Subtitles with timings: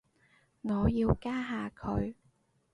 [0.63, 2.15] 我要加下佢